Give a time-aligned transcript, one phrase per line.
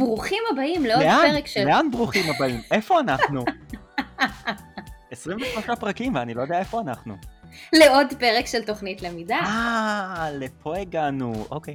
[0.00, 1.30] ברוכים הבאים לעוד לאן?
[1.32, 1.64] פרק של...
[1.64, 2.60] לאן ברוכים הבאים?
[2.76, 3.44] איפה אנחנו?
[5.10, 7.14] 23 פרקים ואני לא יודע איפה אנחנו.
[7.72, 9.38] לעוד פרק של תוכנית למידה.
[9.38, 11.74] אה, לפה הגענו, אוקיי.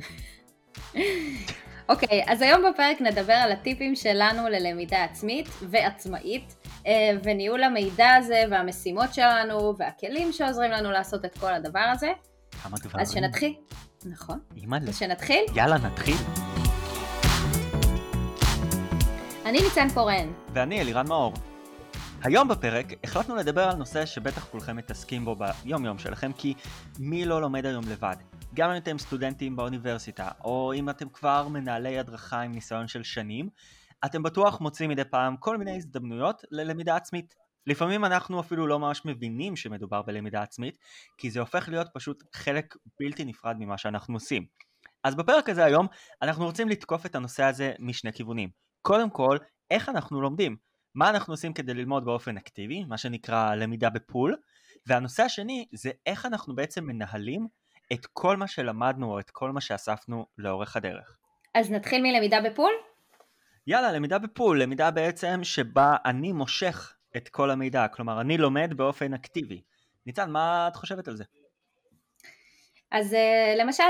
[1.90, 6.55] אוקיי, אז היום בפרק נדבר על הטיפים שלנו ללמידה עצמית ועצמאית,
[6.87, 12.12] אה, וניהול המידע הזה והמשימות שלנו והכלים שעוזרים לנו לעשות את כל הדבר הזה.
[12.63, 12.99] כמה דברים.
[12.99, 13.53] אז שנתחיל.
[14.05, 14.39] נכון.
[14.57, 14.89] אימא'לה.
[14.89, 15.46] אז שנתחיל.
[15.55, 16.16] יאללה, נתחיל.
[19.45, 20.34] אני ניצן קורן.
[20.54, 21.34] ואני אלירן מאור.
[22.23, 26.53] היום בפרק החלטנו לדבר על נושא שבטח כולכם מתעסקים בו ביום יום שלכם, כי
[26.99, 28.16] מי לא לומד היום לבד?
[28.53, 33.50] גם אם אתם סטודנטים באוניברסיטה, או אם אתם כבר מנהלי הדרכה עם ניסיון של שנים,
[34.05, 37.36] אתם בטוח מוצאים מדי פעם כל מיני הזדמנויות ללמידה עצמית.
[37.67, 40.77] לפעמים אנחנו אפילו לא ממש מבינים שמדובר בלמידה עצמית,
[41.17, 44.45] כי זה הופך להיות פשוט חלק בלתי נפרד ממה שאנחנו עושים.
[45.03, 45.88] אז בפרק הזה היום
[46.22, 48.65] אנחנו רוצים לתקוף את הנושא הזה משני כיוונים.
[48.85, 49.38] קודם כל,
[49.72, 50.55] איך אנחנו לומדים?
[50.95, 54.36] מה אנחנו עושים כדי ללמוד באופן אקטיבי, מה שנקרא למידה בפול,
[54.86, 57.47] והנושא השני זה איך אנחנו בעצם מנהלים
[57.94, 61.17] את כל מה שלמדנו או את כל מה שאספנו לאורך הדרך.
[61.55, 62.72] אז נתחיל מלמידה בפול?
[63.67, 69.14] יאללה, למידה בפול, למידה בעצם שבה אני מושך את כל המידע, כלומר אני לומד באופן
[69.14, 69.61] אקטיבי.
[70.05, 71.23] ניצן, מה את חושבת על זה?
[72.96, 73.84] אז uh, למשל,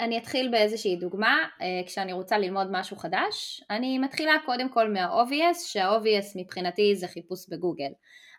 [0.00, 5.58] אני אתחיל באיזושהי דוגמה, uh, כשאני רוצה ללמוד משהו חדש, אני מתחילה קודם כל מה-obvious,
[5.66, 7.92] שה-obvious מבחינתי זה חיפוש בגוגל.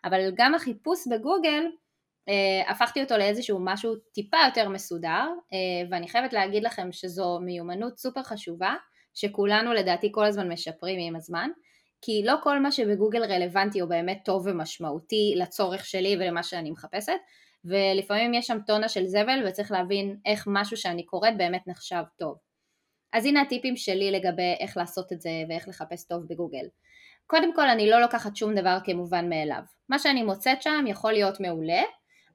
[0.04, 1.64] אבל גם החיפוש בגוגל,
[2.30, 5.26] uh, הפכתי אותו לאיזשהו משהו טיפה יותר מסודר,
[5.90, 8.74] ואני חייבת להגיד לכם שזו מיומנות סופר חשובה,
[9.14, 11.50] שכולנו לדעתי כל הזמן משפרים עם הזמן,
[12.02, 17.12] כי לא כל מה שבגוגל רלוונטי הוא באמת טוב ומשמעותי לצורך שלי ולמה שאני מחפשת,
[17.64, 22.38] ולפעמים יש שם טונה של זבל וצריך להבין איך משהו שאני קוראת באמת נחשב טוב.
[23.12, 26.66] אז הנה הטיפים שלי לגבי איך לעשות את זה ואיך לחפש טוב בגוגל.
[27.26, 29.62] קודם כל אני לא לוקחת שום דבר כמובן מאליו.
[29.88, 31.82] מה שאני מוצאת שם יכול להיות מעולה,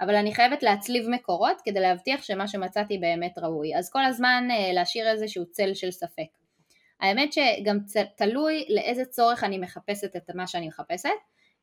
[0.02, 3.76] אבל אני חייבת להצליב מקורות כדי להבטיח שמה שמצאתי באמת ראוי.
[3.76, 6.28] אז כל הזמן אה, להשאיר איזשהו צל של ספק.
[7.00, 7.78] האמת שגם
[8.18, 11.10] תלוי לאיזה צורך אני מחפשת את מה שאני מחפשת.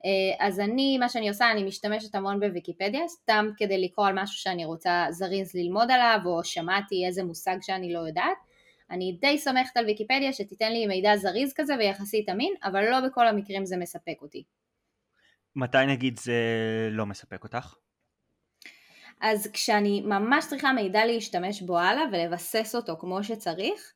[0.06, 4.36] אה, אז אני, מה שאני עושה, אני משתמשת המון בוויקיפדיה, סתם כדי לקרוא על משהו
[4.36, 8.38] שאני רוצה זריז ללמוד עליו, או שמעתי איזה מושג שאני לא יודעת.
[8.90, 13.26] אני די סומכת על ויקיפדיה שתיתן לי מידע זריז כזה ויחסית אמין, אבל לא בכל
[13.26, 14.42] המקרים זה מספק אותי.
[15.56, 16.34] מתי נגיד זה
[16.90, 17.74] לא מספק אותך?
[19.20, 23.92] אז כשאני ממש צריכה מידע להשתמש בו הלאה ולבסס אותו כמו שצריך,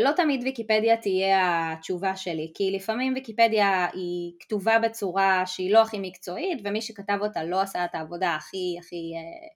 [0.00, 5.98] לא תמיד ויקיפדיה תהיה התשובה שלי, כי לפעמים ויקיפדיה היא כתובה בצורה שהיא לא הכי
[6.00, 9.48] מקצועית, ומי שכתב אותה לא עשה את העבודה הכי הכי אה,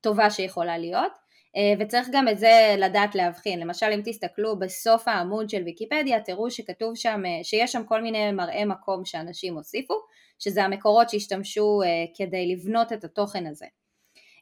[0.00, 1.12] טובה שיכולה להיות,
[1.56, 3.60] אה, וצריך גם את זה לדעת להבחין.
[3.60, 8.64] למשל אם תסתכלו בסוף העמוד של ויקיפדיה, תראו שכתוב שם, שיש שם כל מיני מראי
[8.64, 9.94] מקום שאנשים הוסיפו,
[10.38, 11.80] שזה המקורות שהשתמשו
[12.16, 13.66] כדי לבנות את התוכן הזה.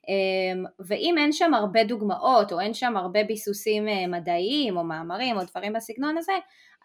[0.09, 5.37] אמ, ואם אין שם הרבה דוגמאות או אין שם הרבה ביסוסים אה, מדעיים או מאמרים
[5.37, 6.33] או דברים בסגנון הזה,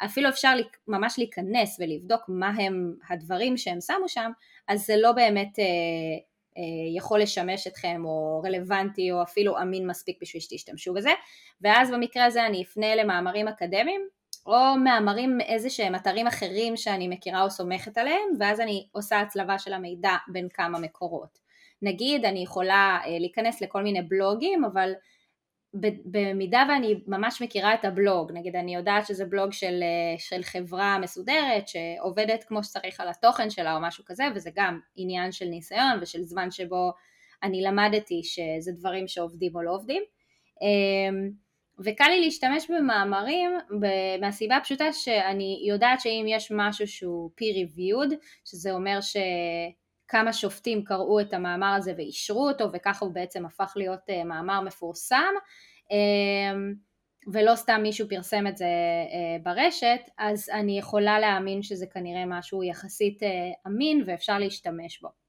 [0.06, 0.54] אפילו אפשר
[0.88, 4.32] ממש להיכנס ולבדוק מה הם הדברים שהם שמו שם,
[4.68, 5.66] אז זה לא באמת אה,
[6.58, 11.12] אה, יכול לשמש אתכם או רלוונטי או אפילו אמין מספיק בשביל שתשתמשו בזה,
[11.62, 14.08] ואז במקרה הזה אני אפנה למאמרים אקדמיים
[14.46, 19.60] או מאמרים איזה שהם אתרים אחרים שאני מכירה או סומכת עליהם, ואז אני עושה הצלבה
[19.60, 21.43] של המידע בין כמה מקורות.
[21.84, 24.92] נגיד אני יכולה אה, להיכנס לכל מיני בלוגים, אבל
[26.06, 31.00] במידה ואני ממש מכירה את הבלוג, נגיד אני יודעת שזה בלוג של, אה, של חברה
[31.00, 36.00] מסודרת שעובדת כמו שצריך על התוכן שלה או משהו כזה, וזה גם עניין של ניסיון
[36.02, 36.92] ושל זמן שבו
[37.44, 40.04] אני למדתי שזה דברים שעובדים או לא עובדים.
[40.62, 41.32] אמ,
[41.80, 43.52] וקל לי להשתמש במאמרים
[44.22, 48.16] מהסיבה הפשוטה שאני יודעת שאם יש משהו שהוא peer reviewed,
[48.46, 49.18] שזה אומר ש...
[50.14, 54.62] כמה שופטים קראו את המאמר הזה ואישרו אותו וככה הוא בעצם הפך להיות אה, מאמר
[54.62, 55.34] מפורסם
[55.92, 56.74] אמ,
[57.34, 62.64] ולא סתם מישהו פרסם את זה אה, ברשת אז אני יכולה להאמין שזה כנראה משהו
[62.64, 63.30] יחסית אה,
[63.68, 65.23] אמין ואפשר להשתמש בו.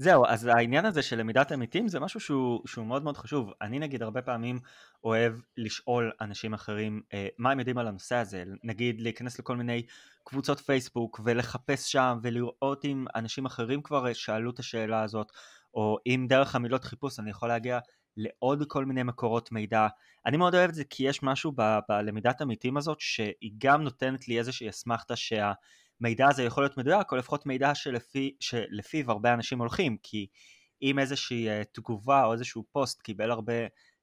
[0.00, 3.50] זהו, אז העניין הזה של למידת עמיתים זה משהו שהוא, שהוא מאוד מאוד חשוב.
[3.62, 4.58] אני נגיד הרבה פעמים
[5.04, 9.86] אוהב לשאול אנשים אחרים אה, מה הם יודעים על הנושא הזה, נגיד להיכנס לכל מיני
[10.24, 15.32] קבוצות פייסבוק ולחפש שם ולראות אם אנשים אחרים כבר שאלו את השאלה הזאת,
[15.74, 17.78] או אם דרך המילות חיפוש אני יכול להגיע
[18.16, 19.86] לעוד כל מיני מקורות מידע.
[20.26, 24.28] אני מאוד אוהב את זה כי יש משהו ב- בלמידת עמיתים הזאת שהיא גם נותנת
[24.28, 25.52] לי איזושהי אסמכתה שה...
[26.00, 30.26] המידע הזה יכול להיות מדויק, או לפחות מידע שלפי, שלפיו הרבה אנשים הולכים, כי
[30.82, 33.52] אם איזושהי אה, תגובה או איזשהו פוסט קיבל הרבה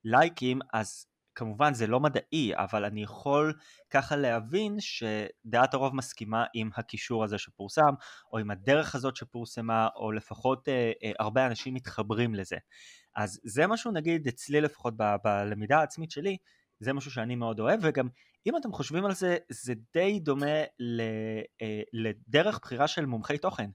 [0.03, 1.05] לייקים, אז
[1.35, 3.53] כמובן זה לא מדעי, אבל אני יכול
[3.89, 7.93] ככה להבין שדעת הרוב מסכימה עם הקישור הזה שפורסם,
[8.33, 12.57] או עם הדרך הזאת שפורסמה, או לפחות אה, אה, הרבה אנשים מתחברים לזה.
[13.15, 16.37] אז זה משהו נגיד אצלי לפחות ב- בלמידה העצמית שלי,
[16.79, 18.07] זה משהו שאני מאוד אוהב, וגם
[18.47, 21.01] אם אתם חושבים על זה, זה די דומה ל,
[21.61, 23.69] אה, לדרך בחירה של מומחי תוכן.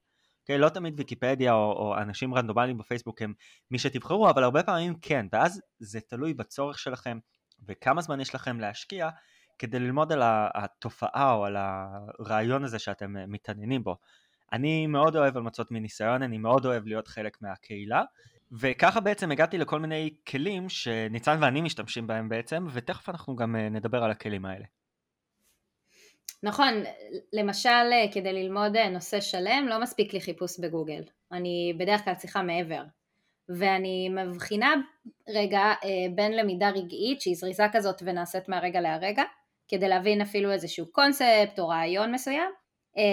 [0.44, 3.34] כן, לא תמיד ויקיפדיה או, או אנשים רנדומליים בפייסבוק הם
[3.70, 7.18] מי שתבחרו, אבל הרבה פעמים כן, ואז זה תלוי בצורך שלכם
[7.68, 9.08] וכמה זמן יש לכם להשקיע
[9.58, 10.20] כדי ללמוד על
[10.54, 13.96] התופעה או על הרעיון הזה שאתם אה, מתעניינים בו.
[14.52, 18.02] אני מאוד אוהב המלצות מניסיון, אני מאוד אוהב להיות חלק מהקהילה,
[18.52, 23.68] וככה בעצם הגעתי לכל מיני כלים שניצן ואני משתמשים בהם בעצם, ותכף אנחנו גם אה,
[23.68, 24.64] נדבר על הכלים האלה.
[26.42, 26.82] נכון,
[27.32, 31.02] למשל אה, כדי ללמוד אה, נושא שלם לא מספיק לי חיפוש בגוגל,
[31.32, 32.82] אני בדרך כלל צריכה מעבר,
[33.48, 34.74] ואני מבחינה
[35.28, 35.72] רגע
[36.14, 39.22] בין למידה רגעית שהיא זריזה כזאת ונעשית מהרגע להרגע,
[39.68, 42.50] כדי להבין אפילו איזשהו קונספט או רעיון מסוים,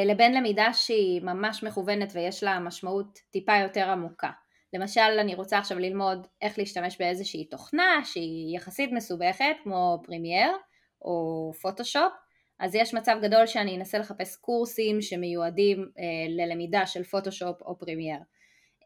[0.05, 4.29] לבין למידה שהיא ממש מכוונת ויש לה משמעות טיפה יותר עמוקה.
[4.73, 10.51] למשל אני רוצה עכשיו ללמוד איך להשתמש באיזושהי תוכנה שהיא יחסית מסובכת כמו פרימייר
[11.01, 12.13] או פוטושופ
[12.59, 18.19] אז יש מצב גדול שאני אנסה לחפש קורסים שמיועדים אה, ללמידה של פוטושופ או פרימייר.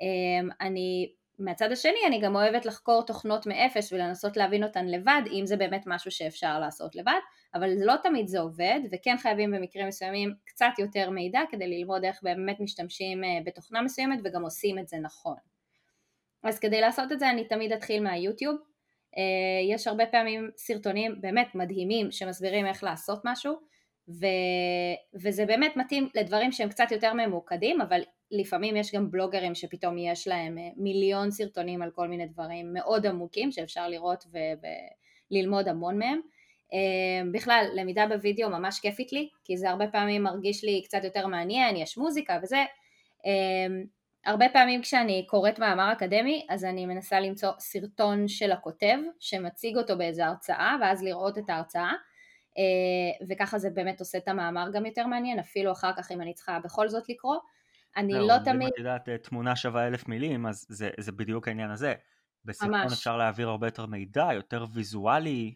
[0.02, 5.46] אה, אני מהצד השני אני גם אוהבת לחקור תוכנות מאפס ולנסות להבין אותן לבד אם
[5.46, 7.20] זה באמת משהו שאפשר לעשות לבד
[7.54, 12.20] אבל לא תמיד זה עובד וכן חייבים במקרים מסוימים קצת יותר מידע כדי ללמוד איך
[12.24, 15.36] באמת משתמשים אה, בתוכנה מסוימת וגם עושים את זה נכון.
[16.44, 18.56] אז כדי לעשות את זה אני תמיד אתחיל מהיוטיוב.
[19.18, 23.54] אה, יש הרבה פעמים סרטונים באמת מדהימים שמסבירים איך לעשות משהו
[24.10, 24.26] ו...
[25.24, 28.02] וזה באמת מתאים לדברים שהם קצת יותר ממוקדים אבל
[28.32, 33.06] לפעמים יש גם בלוגרים שפתאום יש להם אה, מיליון סרטונים על כל מיני דברים מאוד
[33.06, 34.38] עמוקים שאפשר לראות ו...
[35.32, 36.20] וללמוד המון מהם.
[36.74, 41.28] אה, בכלל למידה בווידאו ממש כיפית לי כי זה הרבה פעמים מרגיש לי קצת יותר
[41.28, 42.58] מעניין, יש מוזיקה וזה
[44.26, 49.98] הרבה פעמים כשאני קוראת מאמר אקדמי אז אני מנסה למצוא סרטון של הכותב שמציג אותו
[49.98, 51.92] באיזו הרצאה ואז לראות את ההרצאה.
[52.58, 56.34] אה, וככה זה באמת עושה את המאמר גם יותר מעניין אפילו אחר כך אם אני
[56.34, 57.38] צריכה בכל זאת לקרוא.
[57.98, 58.68] אני לא תמיד...
[58.68, 61.94] אם את יודעת אה, תמונה שווה אלף מילים אז זה, זה בדיוק העניין הזה.
[62.46, 65.56] בסרטון אפשר להעביר הרבה יותר מידע, יותר ויזואלי,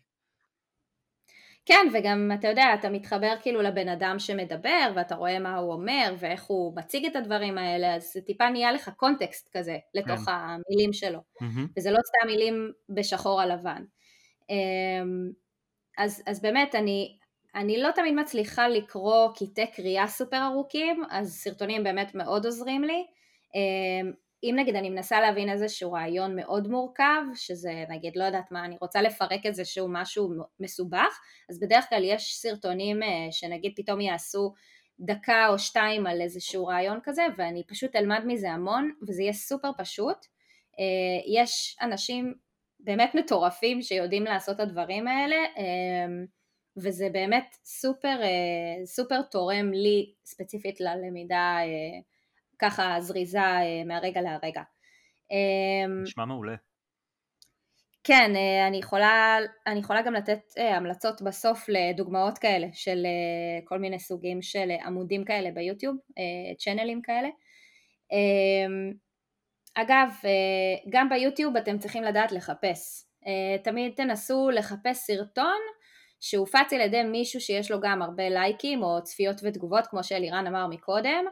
[1.66, 6.16] כן, וגם אתה יודע, אתה מתחבר כאילו לבן אדם שמדבר, ואתה רואה מה הוא אומר,
[6.20, 10.32] ואיך הוא מציג את הדברים האלה, אז זה טיפה נהיה לך קונטקסט כזה, לתוך כן.
[10.32, 11.20] המילים שלו.
[11.20, 11.68] Mm-hmm.
[11.78, 13.84] וזה לא סתם מילים בשחור על לבן.
[14.50, 15.32] אמ,
[15.98, 17.18] אז, אז באמת, אני,
[17.56, 23.06] אני לא תמיד מצליחה לקרוא קטעי קריאה סופר ארוכים, אז סרטונים באמת מאוד עוזרים לי.
[24.50, 28.77] אם נגיד אני מנסה להבין איזשהו רעיון מאוד מורכב, שזה נגיד לא יודעת מה, אני
[28.81, 31.19] רוצה לפרק איזשהו משהו מסובך,
[31.50, 34.53] אז בדרך כלל יש סרטונים אה, שנגיד פתאום יעשו
[35.00, 39.71] דקה או שתיים על איזשהו רעיון כזה, ואני פשוט אלמד מזה המון, וזה יהיה סופר
[39.77, 40.18] פשוט.
[40.80, 42.33] אה, יש אנשים
[42.80, 46.25] באמת מטורפים שיודעים לעשות את הדברים האלה, אה,
[46.77, 48.19] וזה באמת סופר,
[48.86, 51.57] סופר תורם לי ספציפית ללמידה
[52.60, 54.62] ככה זריזה אה, מהרגע להרגע.
[55.31, 56.56] אמ, נשמע מעולה.
[58.04, 59.38] כן, אה, אני יכולה,
[59.68, 63.06] אני יכולה גם לתת אה, המלצות בסוף לדוגמאות כאלה של
[63.66, 65.95] כל מיני סוגים של עמודים כאלה ביוטיוב,
[66.59, 67.28] צ'אנלים כאלה.
[68.12, 68.94] אמ,
[69.76, 70.09] אגב,
[70.90, 73.06] גם ביוטיוב אתם צריכים לדעת לחפש.
[73.64, 75.62] תמיד תנסו לחפש סרטון
[76.19, 80.68] שהופץ על ידי מישהו שיש לו גם הרבה לייקים או צפיות ותגובות כמו שאלירן אמר
[80.68, 81.26] מקודם,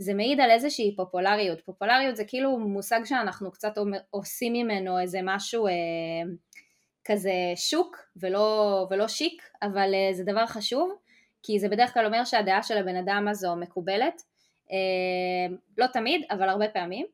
[0.00, 1.60] זה מעיד על איזושהי פופולריות.
[1.60, 3.72] פופולריות זה כאילו מושג שאנחנו קצת
[4.10, 5.72] עושים ממנו איזה משהו אה,
[7.04, 10.92] כזה שוק ולא, ולא שיק, אבל אה, זה דבר חשוב,
[11.42, 14.22] כי זה בדרך כלל אומר שהדעה של הבן אדם הזו מקובלת,
[14.72, 17.06] אה, לא תמיד, אבל הרבה פעמים.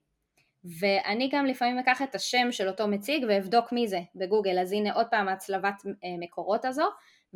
[0.80, 4.92] ואני גם לפעמים אקח את השם של אותו מציג ואבדוק מי זה בגוגל, אז הנה
[4.92, 6.84] עוד פעם הצלבת אה, מקורות הזו,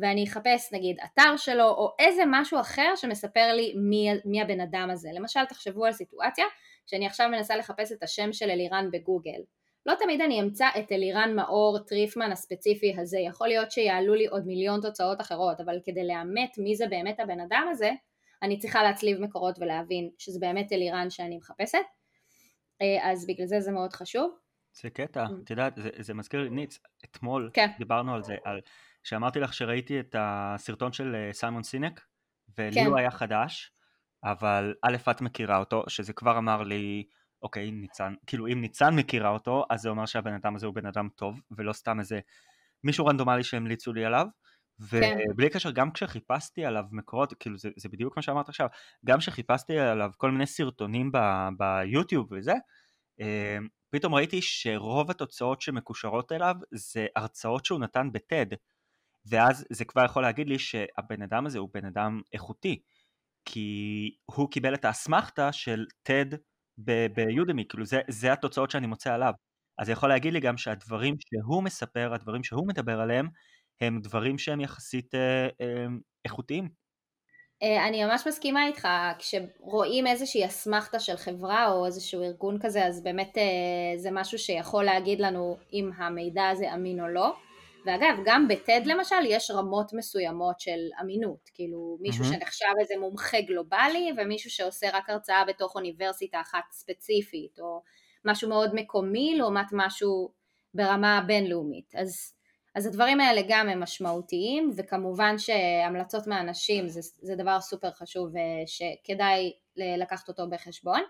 [0.01, 4.89] ואני אחפש נגיד אתר שלו או איזה משהו אחר שמספר לי מי, מי הבן אדם
[4.91, 5.09] הזה.
[5.13, 6.45] למשל תחשבו על סיטואציה
[6.85, 9.41] שאני עכשיו מנסה לחפש את השם של אלירן בגוגל.
[9.85, 14.45] לא תמיד אני אמצא את אלירן מאור טריפמן הספציפי הזה, יכול להיות שיעלו לי עוד
[14.45, 17.91] מיליון תוצאות אחרות, אבל כדי לאמת מי זה באמת הבן אדם הזה,
[18.43, 21.77] אני צריכה להצליב מקורות ולהבין שזה באמת אלירן שאני מחפשת,
[22.81, 24.37] אה, אז בגלל זה זה מאוד חשוב.
[24.73, 25.43] זה קטע, mm.
[25.43, 27.67] את יודעת, זה, זה מזכיר לי ניץ, אתמול כן.
[27.77, 28.61] דיברנו על זה, על
[29.03, 32.01] שאמרתי לך שראיתי את הסרטון של אה, סיימון סינק,
[32.57, 32.85] ולי כן.
[32.85, 33.71] הוא היה חדש,
[34.23, 37.03] אבל א' את מכירה אותו, שזה כבר אמר לי,
[37.41, 40.85] אוקיי, ניצן, כאילו אם ניצן מכירה אותו, אז זה אומר שהבן אדם הזה הוא בן
[40.85, 42.19] אדם טוב, ולא סתם איזה
[42.83, 44.27] מישהו רנדומלי שהמליצו לי עליו,
[44.89, 45.17] כן.
[45.29, 48.67] ובלי קשר, גם כשחיפשתי עליו מקורות, כאילו זה, זה בדיוק מה שאמרת עכשיו,
[49.05, 51.17] גם כשחיפשתי עליו כל מיני סרטונים ב,
[51.57, 52.53] ביוטיוב וזה,
[53.21, 53.57] אה,
[53.89, 58.45] פתאום ראיתי שרוב התוצאות שמקושרות אליו זה הרצאות שהוא נתן בטד,
[59.25, 62.81] ואז זה כבר יכול להגיד לי שהבן אדם הזה הוא בן אדם איכותי,
[63.45, 66.25] כי הוא קיבל את האסמכתה של טד
[67.13, 69.33] ביודמי, כאילו זה, זה התוצאות שאני מוצא עליו.
[69.79, 73.27] אז זה יכול להגיד לי גם שהדברים שהוא מספר, הדברים שהוא מדבר עליהם,
[73.81, 75.85] הם דברים שהם יחסית אה, אה,
[76.25, 76.69] איכותיים.
[77.63, 78.87] אה, אני ממש מסכימה איתך,
[79.19, 84.83] כשרואים איזושהי אסמכתה של חברה או איזשהו ארגון כזה, אז באמת אה, זה משהו שיכול
[84.83, 87.35] להגיד לנו אם המידע הזה אמין או לא.
[87.85, 92.27] ואגב, גם בטד למשל יש רמות מסוימות של אמינות, כאילו מישהו mm-hmm.
[92.27, 97.81] שנחשב איזה מומחה גלובלי ומישהו שעושה רק הרצאה בתוך אוניברסיטה אחת ספציפית, או
[98.25, 100.31] משהו מאוד מקומי לעומת משהו
[100.73, 101.95] ברמה בינלאומית.
[101.95, 102.33] אז,
[102.75, 109.53] אז הדברים האלה גם הם משמעותיים, וכמובן שהמלצות מאנשים זה, זה דבר סופר חשוב ושכדאי
[109.77, 111.01] לקחת אותו בחשבון.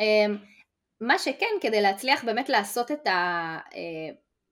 [0.00, 0.36] אמ,
[1.00, 3.58] מה שכן, כדי להצליח באמת לעשות את ה...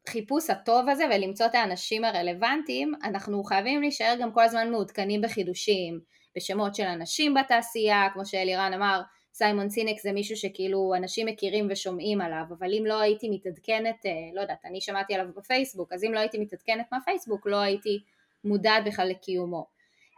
[0.09, 6.01] החיפוש הטוב הזה ולמצוא את האנשים הרלוונטיים, אנחנו חייבים להישאר גם כל הזמן מעודכנים בחידושים,
[6.37, 12.21] בשמות של אנשים בתעשייה, כמו שאלירן אמר, סיימון סינק זה מישהו שכאילו אנשים מכירים ושומעים
[12.21, 16.15] עליו, אבל אם לא הייתי מתעדכנת, אה, לא יודעת, אני שמעתי עליו בפייסבוק, אז אם
[16.15, 17.99] לא הייתי מתעדכנת מהפייסבוק לא הייתי
[18.45, 19.67] מודעת בכלל לקיומו.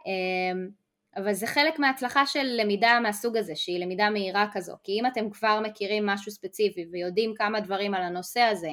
[0.05, 0.69] אמ,
[1.17, 5.29] אבל זה חלק מההצלחה של למידה מהסוג הזה, שהיא למידה מהירה כזו, כי אם אתם
[5.29, 8.69] כבר מכירים משהו ספציפי ויודעים כמה דברים על הנושא הזה,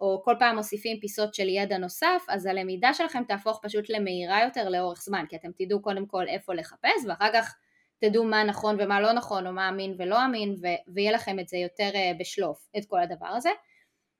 [0.00, 4.68] או כל פעם מוסיפים פיסות של ידע נוסף, אז הלמידה שלכם תהפוך פשוט למהירה יותר
[4.68, 7.54] לאורך זמן, כי אתם תדעו קודם כל איפה לחפש, ואחר כך
[8.00, 11.48] תדעו מה נכון ומה לא נכון, או מה אמין ולא אמין, ו- ויהיה לכם את
[11.48, 13.50] זה יותר uh, בשלוף, את כל הדבר הזה.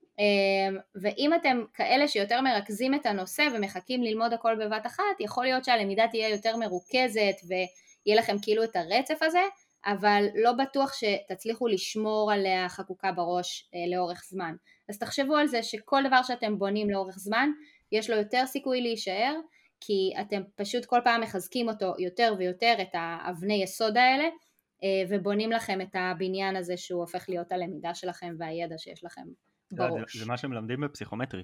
[0.02, 5.64] Um, ואם אתם כאלה שיותר מרכזים את הנושא ומחכים ללמוד הכל בבת אחת, יכול להיות
[5.64, 9.42] שהלמידה תהיה יותר מרוכזת ויהיה לכם כאילו את הרצף הזה,
[9.86, 14.54] אבל לא בטוח שתצליחו לשמור עליה חקוקה בראש uh, לאורך זמן.
[14.88, 17.48] אז תחשבו על זה שכל דבר שאתם בונים לאורך זמן,
[17.92, 19.34] יש לו יותר סיכוי להישאר,
[19.80, 24.24] כי אתם פשוט כל פעם מחזקים אותו יותר ויותר, את האבני יסוד האלה,
[24.84, 29.22] אה, ובונים לכם את הבניין הזה שהוא הופך להיות הלמידה שלכם והידע שיש לכם
[29.72, 30.16] בראש.
[30.16, 31.42] זה, זה מה שמלמדים בפסיכומטרי.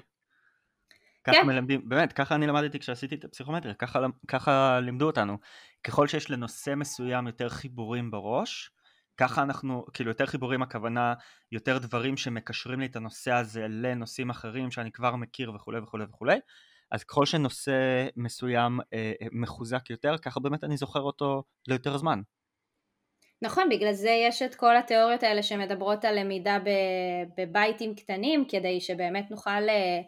[1.24, 1.46] ככה כן.
[1.46, 5.36] מלמדים, באמת, ככה אני למדתי כשעשיתי את הפסיכומטריה, ככה, ככה לימדו אותנו.
[5.84, 8.70] ככל שיש לנושא מסוים יותר חיבורים בראש,
[9.16, 11.14] ככה אנחנו, כאילו יותר חיבורים הכוונה,
[11.52, 16.38] יותר דברים שמקשרים לי את הנושא הזה לנושאים אחרים שאני כבר מכיר וכולי וכולי וכולי,
[16.92, 22.20] אז ככל שנושא מסוים אה, אה, מחוזק יותר, ככה באמת אני זוכר אותו ליותר זמן.
[23.42, 26.58] נכון, בגלל זה יש את כל התיאוריות האלה שמדברות על למידה
[27.38, 30.00] בבייטים קטנים, כדי שבאמת נוכל אה,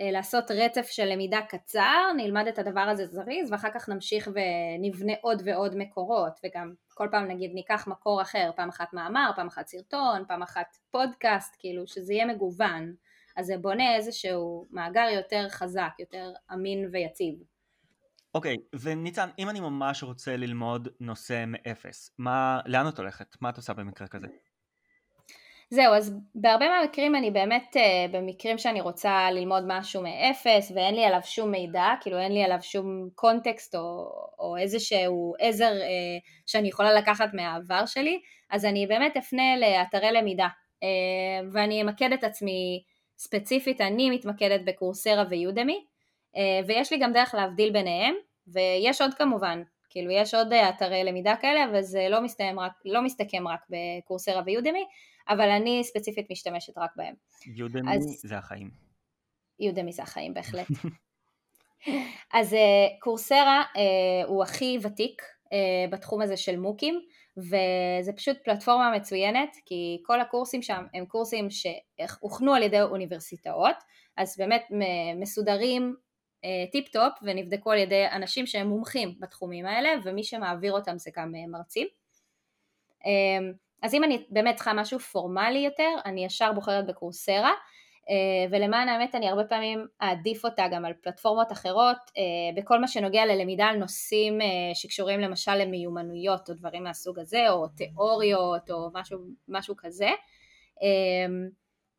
[0.00, 5.42] לעשות רצף של למידה קצר, נלמד את הדבר הזה זריז, ואחר כך נמשיך ונבנה עוד
[5.44, 10.24] ועוד מקורות, וגם כל פעם נגיד ניקח מקור אחר, פעם אחת מאמר, פעם אחת סרטון,
[10.28, 12.94] פעם אחת פודקאסט, כאילו שזה יהיה מגוון.
[13.36, 17.34] אז זה בונה איזשהו מאגר יותר חזק, יותר אמין ויציב.
[18.34, 23.36] אוקיי, okay, וניצן, אם אני ממש רוצה ללמוד נושא מאפס, מה, לאן את הולכת?
[23.40, 24.26] מה את עושה במקרה כזה?
[25.70, 31.04] זהו, אז בהרבה מהמקרים אני באמת, אה, במקרים שאני רוצה ללמוד משהו מאפס ואין לי
[31.04, 36.68] עליו שום מידע, כאילו אין לי עליו שום קונטקסט או, או איזשהו עזר אה, שאני
[36.68, 38.20] יכולה לקחת מהעבר שלי,
[38.50, 40.48] אז אני באמת אפנה לאתרי למידה.
[40.82, 42.82] אה, ואני אמקד את עצמי
[43.18, 45.84] ספציפית, אני מתמקדת בקורסרה ויודמי
[46.66, 48.14] ויש לי גם דרך להבדיל ביניהם
[48.46, 52.18] ויש עוד כמובן, כאילו יש עוד אתרי למידה כאלה וזה לא,
[52.56, 54.84] רק, לא מסתכם רק בקורסרה ויודמי
[55.28, 57.14] אבל אני ספציפית משתמשת רק בהם.
[57.56, 58.20] יודמי אז...
[58.22, 58.70] זה החיים.
[59.60, 60.66] יודמי זה החיים בהחלט.
[62.38, 62.56] אז uh,
[63.00, 67.00] קורסרה uh, הוא הכי ותיק uh, בתחום הזה של מוקים
[67.36, 73.76] וזה פשוט פלטפורמה מצוינת כי כל הקורסים שם הם קורסים שהוכנו על ידי אוניברסיטאות
[74.16, 74.62] אז באמת
[75.20, 75.94] מסודרים
[76.72, 81.32] טיפ טופ ונבדקו על ידי אנשים שהם מומחים בתחומים האלה ומי שמעביר אותם זה גם
[81.48, 81.86] מרצים.
[83.82, 87.52] אז אם אני באמת צריכה משהו פורמלי יותר, אני ישר בוחרת ב Coursera,
[88.10, 92.88] אה, ולמען האמת אני הרבה פעמים אעדיף אותה גם על פלטפורמות אחרות, אה, בכל מה
[92.88, 98.90] שנוגע ללמידה על נושאים אה, שקשורים למשל למיומנויות או דברים מהסוג הזה, או תיאוריות או
[98.94, 99.18] משהו,
[99.48, 100.10] משהו כזה.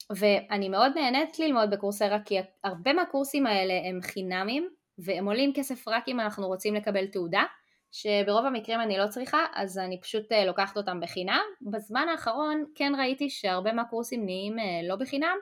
[0.09, 6.03] ואני מאוד נהנית ללמוד בקורסרה כי הרבה מהקורסים האלה הם חינמים והם עולים כסף רק
[6.07, 7.43] אם אנחנו רוצים לקבל תעודה
[7.91, 11.43] שברוב המקרים אני לא צריכה, אז אני פשוט אה, לוקחת אותם בחינם.
[11.61, 15.37] בזמן האחרון כן ראיתי שהרבה מהקורסים נהיים אה, לא בחינם,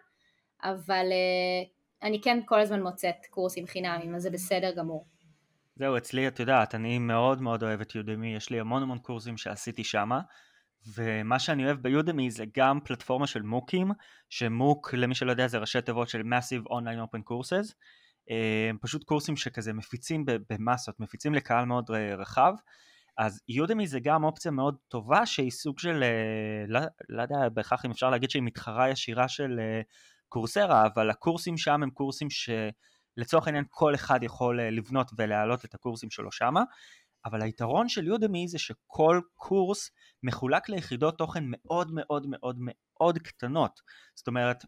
[0.63, 1.63] אבל אה,
[2.07, 5.07] אני כן כל הזמן מוצאת קורסים חינמים, אז זה בסדר גמור.
[5.75, 9.37] זהו, אצלי את יודעת, אני מאוד מאוד אוהב את יודמי, יש לי המון המון קורסים
[9.37, 10.21] שעשיתי שמה,
[10.93, 13.91] ומה שאני אוהב ביודמי זה גם פלטפורמה של מוקים,
[14.29, 17.73] שמוק למי שלא יודע זה ראשי תיבות של Massive Online Open Courses,
[18.81, 22.53] פשוט קורסים שכזה מפיצים במסות, מפיצים לקהל מאוד רחב,
[23.17, 26.79] אז יודמי זה גם אופציה מאוד טובה שהיא סוג של, אה, לא,
[27.09, 29.81] לא יודע בהכרח אם אפשר להגיד שהיא מתחרה ישירה של אה,
[30.29, 36.09] קורסרה, אבל הקורסים שם הם קורסים שלצורך העניין כל אחד יכול לבנות ולהעלות את הקורסים
[36.09, 36.63] שלו שמה,
[37.25, 39.91] אבל היתרון של יודמי זה שכל קורס
[40.23, 43.79] מחולק ליחידות תוכן מאוד מאוד מאוד מאוד קטנות.
[44.15, 44.65] זאת אומרת,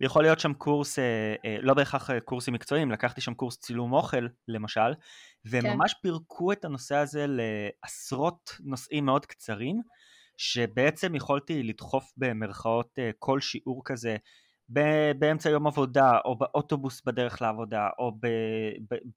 [0.00, 3.92] יכול להיות שם קורס, אה, אה, לא בהכרח אה, קורסים מקצועיים, לקחתי שם קורס צילום
[3.92, 4.94] אוכל למשל,
[5.44, 5.76] והם כן.
[5.76, 9.80] ממש פירקו את הנושא הזה לעשרות נושאים מאוד קצרים,
[10.36, 14.16] שבעצם יכולתי לדחוף במרכאות כל שיעור כזה
[15.18, 18.12] באמצע יום עבודה, או באוטובוס בדרך לעבודה, או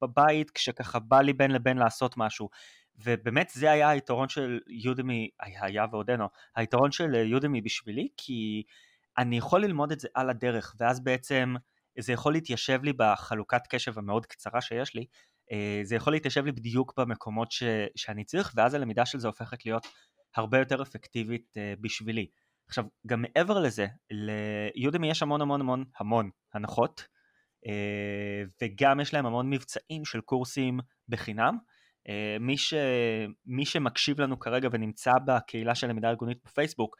[0.01, 2.50] בבית כשככה בא לי בין לבין לעשות משהו.
[3.03, 8.63] ובאמת זה היה היתרון של יודמי, היה ועודנו, היתרון של יודמי בשבילי, כי
[9.17, 11.55] אני יכול ללמוד את זה על הדרך, ואז בעצם
[12.00, 15.05] זה יכול להתיישב לי בחלוקת קשב המאוד קצרה שיש לי,
[15.51, 17.63] אה, זה יכול להתיישב לי בדיוק במקומות ש,
[17.95, 19.88] שאני צריך, ואז הלמידה של זה הופכת להיות
[20.36, 22.27] הרבה יותר אפקטיבית אה, בשבילי.
[22.67, 27.07] עכשיו, גם מעבר לזה, ליודמי יש המון המון המון המון הנחות,
[27.67, 30.79] אה, וגם יש להם המון מבצעים של קורסים
[31.10, 31.57] בחינם.
[32.39, 32.74] מי, ש...
[33.45, 36.95] מי שמקשיב לנו כרגע ונמצא בקהילה של למידה ארגונית בפייסבוק,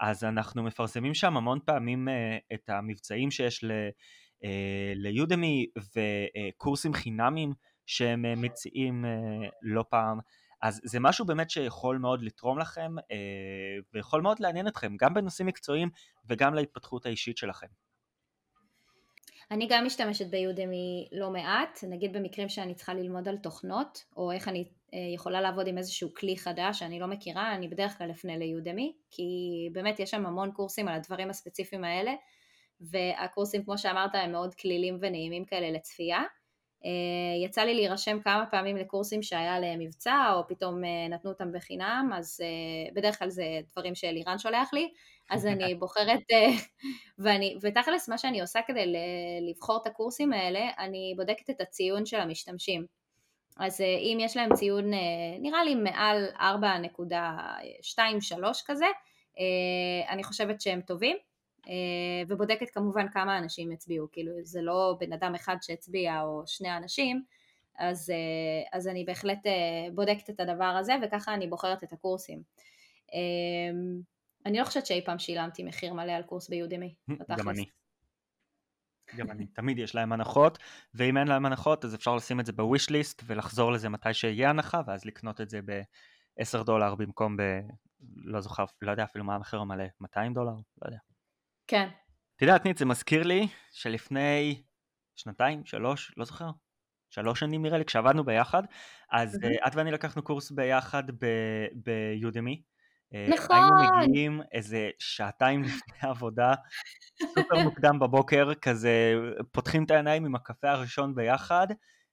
[0.00, 4.46] אז אנחנו מפרסמים שם המון פעמים uh, את המבצעים שיש uh,
[4.94, 5.66] ליודמי
[5.96, 7.52] וקורסים חינמים
[7.86, 9.04] שהם uh, מציעים
[9.62, 10.18] לא פעם.
[10.62, 12.94] אז זה משהו באמת שיכול מאוד לתרום לכם
[13.94, 15.88] ויכול מאוד לעניין אתכם גם בנושאים מקצועיים
[16.28, 17.66] וגם להתפתחות האישית שלכם.
[19.50, 24.48] אני גם משתמשת ביודמי לא מעט, נגיד במקרים שאני צריכה ללמוד על תוכנות, או איך
[24.48, 24.64] אני אה,
[25.14, 29.24] יכולה לעבוד עם איזשהו כלי חדש שאני לא מכירה, אני בדרך כלל אפנה ליודמי, כי
[29.72, 32.12] באמת יש שם המון קורסים על הדברים הספציפיים האלה,
[32.80, 36.22] והקורסים כמו שאמרת הם מאוד כלילים ונעימים כאלה לצפייה.
[36.84, 41.52] אה, יצא לי להירשם כמה פעמים לקורסים שהיה להם מבצע, או פתאום אה, נתנו אותם
[41.52, 42.40] בחינם, אז
[42.94, 44.88] בדרך כלל זה דברים שאלירן שולח לי,
[45.30, 46.22] אז אני בוחרת,
[47.18, 48.92] ואני, ותכלס מה שאני עושה כדי
[49.50, 52.99] לבחור את הקורסים האלה, אני בודקת את הציון של המשתמשים.
[53.60, 54.98] אז אה, אם יש להם ציון אה,
[55.40, 56.42] נראה לי מעל 4.23
[58.66, 58.84] כזה,
[59.38, 61.16] אה, אני חושבת שהם טובים,
[62.28, 67.22] ובודקת כמובן כמה אנשים הצביעו, כאילו זה לא בן אדם אחד שהצביע או שני אנשים,
[67.78, 68.12] אז,
[68.72, 69.38] אז אני בהחלט
[69.94, 72.42] בודקת את הדבר הזה וככה אני בוחרת את הקורסים.
[74.46, 76.94] אני לא חושבת שאי פעם שילמתי מחיר מלא על קורס ביודמי.
[77.38, 77.64] גם אני.
[79.16, 80.58] גם אני, תמיד יש להם הנחות,
[80.94, 84.50] ואם אין להם הנחות אז אפשר לשים את זה בוויש ליסט ולחזור לזה מתי שיהיה
[84.50, 87.42] הנחה, ואז לקנות את זה ב-10 דולר במקום ב...
[88.24, 90.52] לא זוכר, לא יודע אפילו מה המחיר המלא, 200 דולר?
[90.52, 90.98] לא יודע.
[91.66, 91.88] כן.
[92.36, 94.62] את יודעת, ניט, זה מזכיר לי שלפני
[95.16, 96.50] שנתיים, שלוש, לא זוכר,
[97.10, 98.62] שלוש שנים נראה לי, כשעבדנו ביחד,
[99.12, 99.68] אז mm-hmm.
[99.68, 101.02] את ואני לקחנו קורס ביחד
[101.74, 102.62] ביודמי.
[103.14, 103.56] אה, נכון.
[103.56, 106.54] היינו מגיעים איזה שעתיים לפני העבודה,
[107.22, 109.14] סופר מוקדם בבוקר, כזה
[109.52, 111.66] פותחים את העיניים עם הקפה הראשון ביחד,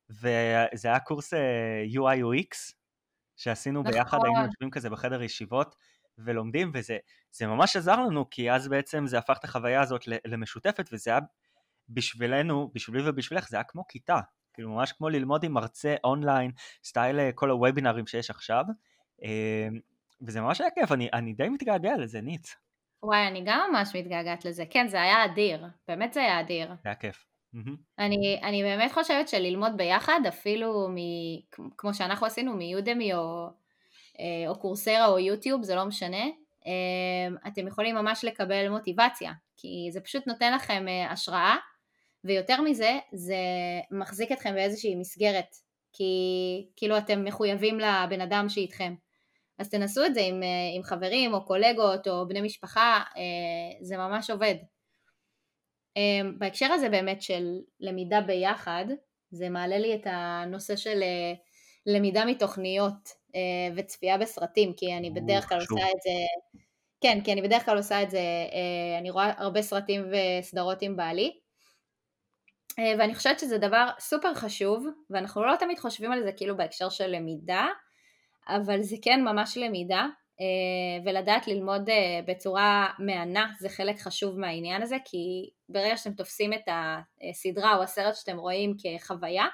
[0.10, 2.74] וזה היה קורס אה, UI UX
[3.36, 3.94] שעשינו נכון.
[3.94, 5.76] ביחד, היינו יושבים כזה בחדר ישיבות
[6.18, 6.98] ולומדים, וזה
[7.42, 11.20] ממש עזר לנו, כי אז בעצם זה הפך את החוויה הזאת למשותפת, וזה היה
[11.90, 14.20] בשבילנו, בשבילי ובשבילך, זה היה כמו כיתה,
[14.54, 16.52] כאילו ממש כמו ללמוד עם מרצה אונליין,
[16.84, 18.64] סטייל אה, כל הוובינרים שיש עכשיו.
[20.22, 22.56] וזה ממש היה כיף, אני, אני די מתגעגע לזה, ניץ.
[23.04, 24.64] וואי, אני גם ממש מתגעגעת לזה.
[24.70, 25.66] כן, זה היה אדיר.
[25.88, 26.68] באמת זה היה אדיר.
[26.68, 27.26] זה היה כיף.
[28.00, 30.96] אני, אני באמת חושבת שללמוד ביחד, אפילו מ,
[31.78, 33.48] כמו שאנחנו עשינו מיודמי או,
[34.20, 36.24] אה, או קורסרה או יוטיוב, זה לא משנה,
[36.68, 41.56] אה, אתם יכולים ממש לקבל מוטיבציה, כי זה פשוט נותן לכם אה, השראה,
[42.24, 43.36] ויותר מזה, זה
[43.92, 45.56] מחזיק אתכם באיזושהי מסגרת,
[45.94, 46.14] כי
[46.76, 48.94] כאילו אתם מחויבים לבן אדם שאיתכם.
[49.60, 53.22] אז תנסו את זה עם, אה, עם חברים או קולגות או בני משפחה, אה,
[53.82, 54.56] זה ממש עובד.
[55.98, 58.86] אה, בהקשר הזה באמת של למידה ביחד,
[59.32, 61.04] זה מעלה לי את הנושא של
[61.86, 63.28] למידה מתוכניות
[63.76, 66.12] וצפייה בסרטים, כי אני בדרך כלל עושה את זה,
[67.02, 68.20] כן, כי אני בדרך כלל עושה את זה,
[69.00, 71.40] אני רואה הרבה סרטים וסדרות עם בעלי,
[72.78, 77.08] ואני חושבת שזה דבר סופר חשוב, ואנחנו לא תמיד חושבים על זה כאילו בהקשר של
[77.08, 77.68] למידה,
[78.48, 80.08] אבל זה כן ממש למידה,
[81.06, 81.90] ולדעת ללמוד
[82.28, 86.68] בצורה מהנה זה חלק חשוב מהעניין הזה, כי ברגע שאתם תופסים את
[87.30, 89.46] הסדרה או הסרט שאתם רואים כחוויה,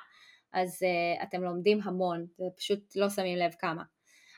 [0.54, 0.80] אז
[1.24, 3.84] אתם לומדים המון, זה פשוט לא שמים לב כמה.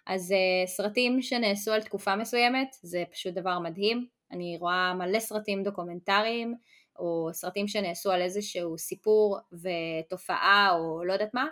[0.07, 0.33] אז
[0.65, 6.55] סרטים שנעשו על תקופה מסוימת זה פשוט דבר מדהים, אני רואה מלא סרטים דוקומנטריים,
[6.99, 11.45] או סרטים שנעשו על איזשהו סיפור ותופעה או לא יודעת מה.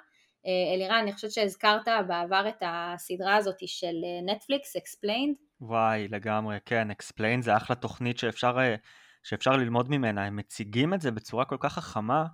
[0.45, 5.35] אה, אלירן, אני חושבת שהזכרת בעבר את הסדרה הזאת של נטפליקס, Explained.
[5.61, 8.75] וואי, לגמרי, כן, Explained זה אחלה תוכנית שאפשר, אה,
[9.23, 12.25] שאפשר ללמוד ממנה, הם מציגים את זה בצורה כל כך חכמה,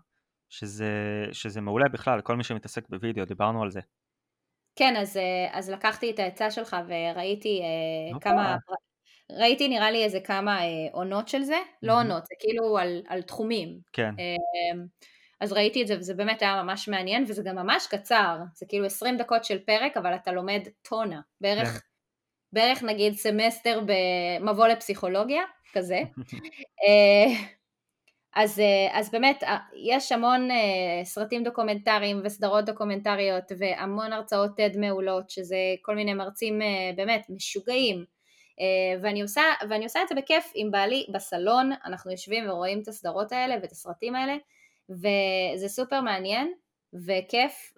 [0.49, 3.79] שזה, שזה מעולה בכלל, כל מי שמתעסק בווידאו, דיברנו על זה.
[4.75, 7.61] כן, אז, אה, אז לקחתי את העצה שלך וראיתי
[8.21, 8.57] כמה,
[9.31, 11.77] ראיתי נראה לי איזה כמה אה, עונות של זה, mm-hmm.
[11.87, 13.79] לא עונות, זה כאילו על, על תחומים.
[13.93, 14.15] כן.
[15.41, 18.85] אז ראיתי את זה וזה באמת היה ממש מעניין וזה גם ממש קצר, זה כאילו
[18.85, 21.79] 20 דקות של פרק אבל אתה לומד טונה, בערך, כן.
[22.53, 26.01] בערך נגיד סמסטר במבוא לפסיכולוגיה, כזה.
[26.83, 27.33] אה,
[28.35, 30.49] אז, אה, אז באמת אה, יש המון
[31.03, 36.59] סרטים דוקומנטריים וסדרות דוקומנטריות והמון הרצאות TED מעולות שזה כל מיני מרצים
[36.95, 38.05] באמת משוגעים.
[39.01, 43.31] ואני עושה, ואני עושה את זה בכיף עם בעלי בסלון, אנחנו יושבים ורואים את הסדרות
[43.31, 44.33] האלה ואת הסרטים האלה,
[44.89, 46.53] וזה סופר מעניין
[46.93, 47.73] וכיף,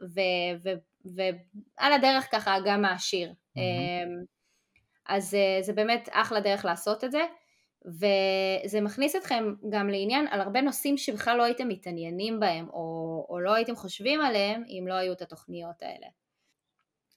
[1.06, 3.34] ועל הדרך ככה גם מעשיר.
[3.58, 3.62] Mm-hmm.
[5.06, 7.22] אז אה, זה באמת אחלה דרך לעשות את זה,
[7.86, 13.40] וזה מכניס אתכם גם לעניין על הרבה נושאים שבכלל לא הייתם מתעניינים בהם, או, או
[13.40, 16.08] לא הייתם חושבים עליהם אם לא היו את התוכניות האלה.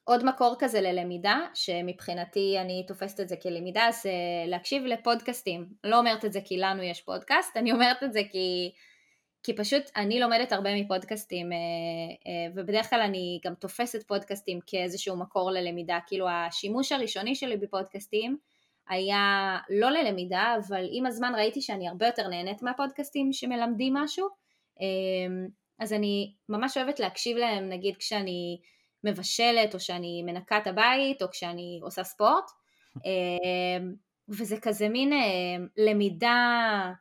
[0.04, 4.12] עוד מקור כזה ללמידה, שמבחינתי אני תופסת את זה כלמידה, זה
[4.46, 5.68] להקשיב לפודקאסטים.
[5.84, 8.72] לא אומרת את זה כי לנו יש פודקאסט, אני אומרת את זה כי,
[9.44, 11.56] כי פשוט אני לומדת הרבה מפודקאסטים, אה,
[12.26, 15.98] אה, ובדרך כלל אני גם תופסת פודקאסטים כאיזשהו מקור ללמידה.
[16.06, 18.36] כאילו השימוש הראשוני שלי בפודקאסטים
[18.88, 24.28] היה לא ללמידה, אבל עם הזמן ראיתי שאני הרבה יותר נהנית מהפודקאסטים שמלמדים משהו,
[24.80, 24.86] אה,
[25.78, 28.60] אז אני ממש אוהבת להקשיב להם, נגיד כשאני...
[29.06, 32.50] מבשלת או שאני מנקה את הבית או כשאני עושה ספורט
[34.28, 35.12] וזה כזה מין
[35.76, 36.92] למידה,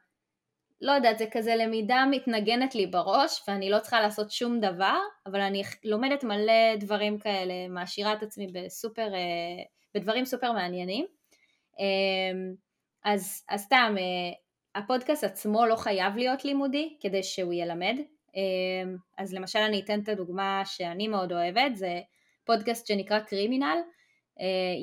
[0.83, 5.41] לא יודעת, זה כזה למידה מתנגנת לי בראש ואני לא צריכה לעשות שום דבר, אבל
[5.41, 9.63] אני לומדת מלא דברים כאלה, מעשירה את עצמי בסופר, אה,
[9.95, 11.05] בדברים סופר מעניינים.
[11.79, 12.55] אמ,
[13.03, 17.95] אז, אז סתם, אה, הפודקאסט עצמו לא חייב להיות לימודי כדי שהוא ילמד,
[18.35, 22.01] אמ, אז למשל אני אתן את הדוגמה שאני מאוד אוהבת, זה
[22.45, 23.77] פודקאסט שנקרא קרימינל,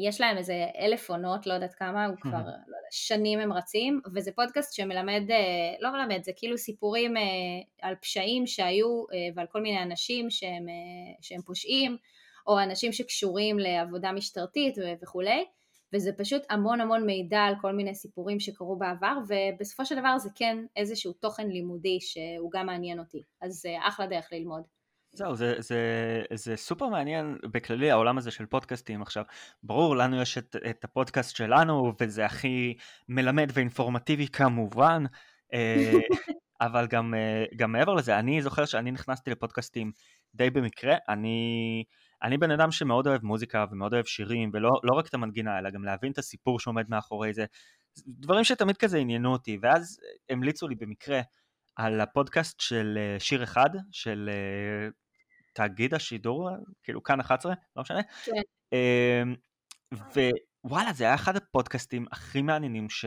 [0.06, 4.32] יש להם איזה אלף עונות, לא יודעת כמה, הוא כבר לא שנים הם רצים, וזה
[4.32, 7.22] פודקאסט שמלמד, אה, לא מלמד, זה כאילו סיפורים אה,
[7.82, 10.66] על פשעים שהיו ועל כל מיני אנשים שהם,
[11.20, 11.96] שהם פושעים,
[12.46, 15.44] או אנשים שקשורים לעבודה משטרתית וכולי,
[15.92, 20.28] וזה פשוט המון המון מידע על כל מיני סיפורים שקרו בעבר, ובסופו של דבר זה
[20.34, 24.62] כן איזשהו תוכן לימודי שהוא גם מעניין אותי, אז אחלה דרך ללמוד.
[25.12, 25.78] זהו, זה, זה,
[26.34, 29.24] זה סופר מעניין בכללי העולם הזה של פודקאסטים עכשיו.
[29.62, 32.74] ברור, לנו יש את, את הפודקאסט שלנו, וזה הכי
[33.08, 35.04] מלמד ואינפורמטיבי כמובן,
[35.54, 35.92] אה,
[36.60, 39.92] אבל גם, אה, גם מעבר לזה, אני זוכר שאני נכנסתי לפודקאסטים
[40.34, 41.84] די במקרה, אני...
[42.22, 45.70] אני בן אדם שמאוד אוהב מוזיקה ומאוד אוהב שירים, ולא לא רק את המנגינה, אלא
[45.70, 47.44] גם להבין את הסיפור שעומד מאחורי זה.
[48.06, 51.20] דברים שתמיד כזה עניינו אותי, ואז המליצו לי במקרה
[51.84, 54.88] על הפודקאסט של אה, שיר אחד, של אה,
[55.52, 56.50] תאגיד השידור,
[56.82, 58.00] כאילו כאן 11, לא משנה.
[58.24, 58.32] כן.
[58.72, 59.34] אמ,
[60.64, 63.04] ווואלה, זה היה אחד הפודקאסטים הכי מעניינים ש,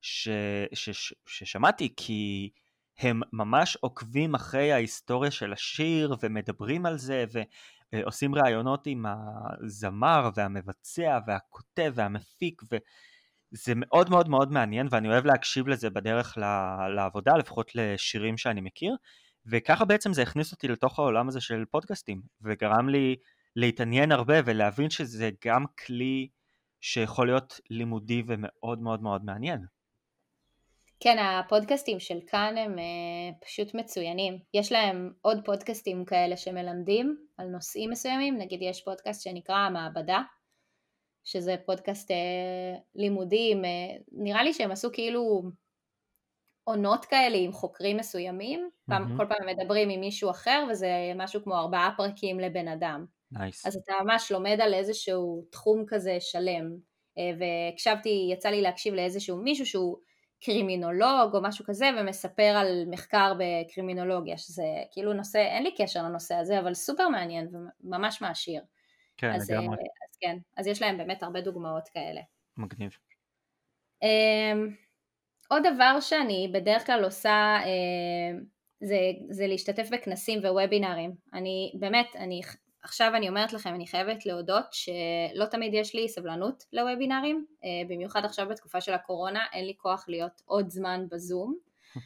[0.00, 0.28] ש,
[0.74, 2.50] ש, ש, ששמעתי, כי
[2.98, 7.38] הם ממש עוקבים אחרי ההיסטוריה של השיר ומדברים על זה, ו...
[7.94, 12.62] אה, עושים ראיונות עם הזמר והמבצע והכותב והמפיק
[13.52, 16.38] וזה מאוד מאוד מאוד מעניין ואני אוהב להקשיב לזה בדרך
[16.96, 18.96] לעבודה לפחות לשירים שאני מכיר
[19.46, 23.16] וככה בעצם זה הכניס אותי לתוך העולם הזה של פודקאסטים וגרם לי
[23.56, 26.28] להתעניין הרבה ולהבין שזה גם כלי
[26.80, 29.60] שיכול להיות לימודי ומאוד מאוד מאוד מעניין.
[31.00, 34.38] כן, הפודקאסטים של כאן הם uh, פשוט מצוינים.
[34.54, 40.22] יש להם עוד פודקאסטים כאלה שמלמדים על נושאים מסוימים, נגיד יש פודקאסט שנקרא המעבדה,
[41.28, 42.14] שזה פודקאסט uh,
[42.94, 45.42] לימודים, uh, נראה לי שהם עשו כאילו
[46.64, 48.90] עונות כאלה עם חוקרים מסוימים, mm-hmm.
[48.90, 53.06] פעם, כל פעם מדברים עם מישהו אחר וזה משהו כמו ארבעה פרקים לבן אדם.
[53.34, 53.62] Nice.
[53.66, 56.76] אז אתה ממש לומד על איזשהו תחום כזה שלם,
[57.38, 59.96] והקשבתי, יצא לי להקשיב לאיזשהו מישהו שהוא
[60.44, 66.34] קרימינולוג או משהו כזה ומספר על מחקר בקרימינולוגיה שזה כאילו נושא, אין לי קשר לנושא
[66.34, 68.62] הזה אבל סופר מעניין וממש מעשיר.
[69.16, 69.76] כן, אז, לגמרי.
[70.20, 70.38] כן.
[70.56, 72.20] אז יש להם באמת הרבה דוגמאות כאלה.
[72.56, 72.96] מגניב.
[74.04, 74.74] Um,
[75.48, 78.44] עוד דבר שאני בדרך כלל עושה uh,
[78.80, 78.96] זה,
[79.30, 81.14] זה להשתתף בכנסים ווובינארים.
[81.34, 82.40] אני באמת, אני,
[82.82, 88.24] עכשיו אני אומרת לכם, אני חייבת להודות שלא תמיד יש לי סבלנות לוובינארים, uh, במיוחד
[88.24, 91.56] עכשיו בתקופה של הקורונה, אין לי כוח להיות עוד זמן בזום.
[91.96, 92.00] uh,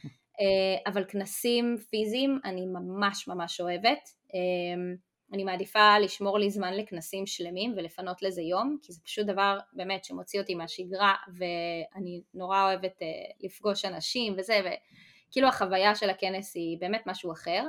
[0.93, 4.09] אבל כנסים פיזיים אני ממש ממש אוהבת.
[4.29, 9.59] Uh, אני מעדיפה לשמור לי זמן לכנסים שלמים ולפנות לזה יום, כי זה פשוט דבר
[9.73, 13.05] באמת שמוציא אותי מהשגרה ואני נורא אוהבת uh,
[13.41, 17.63] לפגוש אנשים וזה, וכאילו החוויה של הכנס היא באמת משהו אחר.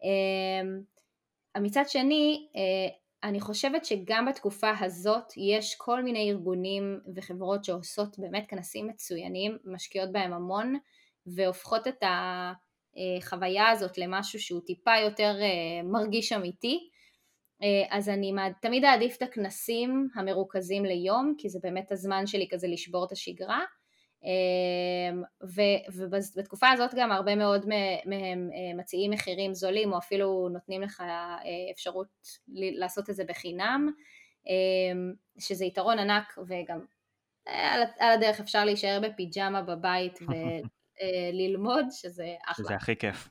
[0.00, 2.94] Uh, מצד שני, uh,
[3.28, 10.12] אני חושבת שגם בתקופה הזאת יש כל מיני ארגונים וחברות שעושות באמת כנסים מצוינים, משקיעות
[10.12, 10.74] בהם המון
[11.26, 15.34] והופכות את החוויה הזאת למשהו שהוא טיפה יותר
[15.84, 16.93] מרגיש אמיתי אה,
[17.90, 23.04] אז אני תמיד אעדיף את הכנסים המרוכזים ליום, כי זה באמת הזמן שלי כזה לשבור
[23.06, 23.60] את השגרה.
[24.24, 25.48] אה,
[25.96, 31.02] ובתקופה הזאת גם הרבה מאוד מהם אה, מציעים מחירים זולים, או אפילו נותנים לך
[31.72, 32.08] אפשרות
[32.48, 33.92] לעשות את זה בחינם,
[35.38, 36.80] שזה יתרון ענק, וגם
[37.46, 42.64] על הדרך אפשר להישאר בפיג'מה בבית וללמוד, שזה אחלה.
[42.64, 43.28] שזה הכי כיף.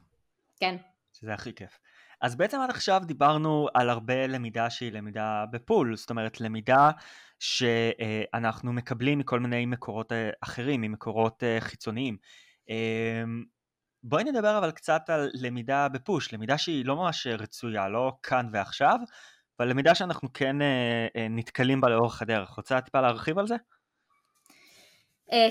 [0.59, 0.75] כן.
[1.13, 1.79] שזה הכי כיף.
[2.23, 6.91] אז בעצם עד עכשיו דיברנו על הרבה למידה שהיא למידה בפול, זאת אומרת למידה
[7.39, 12.17] שאנחנו מקבלים מכל מיני מקורות אה, אחרים, ממקורות אה, חיצוניים.
[12.69, 13.43] אמ,
[14.03, 18.99] בואי נדבר אבל קצת על למידה בפוש, למידה שהיא לא ממש רצויה, לא כאן ועכשיו,
[19.59, 22.49] אבל למידה שאנחנו כן אה, נתקלים בה לאורך הדרך.
[22.49, 23.55] רוצה טיפה להרחיב על זה?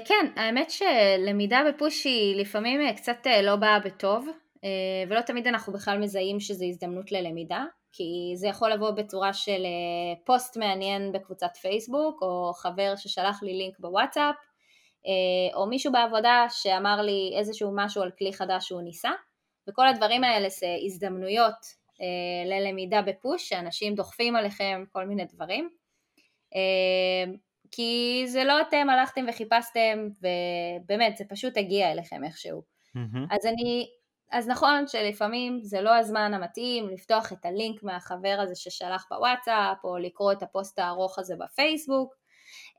[0.04, 4.41] כן, האמת שלמידה בפוש היא לפעמים קצת לא באה בטוב.
[4.64, 9.64] אה, ולא תמיד אנחנו בכלל מזהים שזו הזדמנות ללמידה, כי זה יכול לבוא בצורה של
[9.64, 14.34] אה, פוסט מעניין בקבוצת פייסבוק, או חבר ששלח לי לינק בוואטסאפ,
[15.06, 19.10] אה, או מישהו בעבודה שאמר לי איזשהו משהו על כלי חדש שהוא ניסה,
[19.68, 21.82] וכל הדברים האלה זה הזדמנויות
[22.46, 25.68] ללמידה בפוש, שאנשים דוחפים עליכם כל מיני דברים.
[27.70, 32.62] כי זה לא אתם הלכתם וחיפשתם, ובאמת, זה פשוט הגיע אליכם איכשהו.
[32.96, 33.34] Mm-hmm.
[33.34, 33.88] אז אני
[34.32, 39.98] אז נכון שלפעמים זה לא הזמן המתאים לפתוח את הלינק מהחבר הזה ששלח בוואטסאפ, או
[39.98, 42.14] לקרוא את הפוסט הארוך הזה בפייסבוק,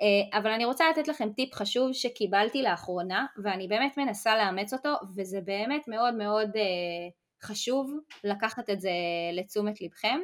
[0.01, 4.93] אה, אבל אני רוצה לתת לכם טיפ חשוב שקיבלתי לאחרונה, ואני באמת מנסה לאמץ אותו,
[5.15, 7.09] וזה באמת מאוד מאוד אה,
[7.41, 8.91] חשוב לקחת את זה
[9.33, 10.19] לתשומת לבכם.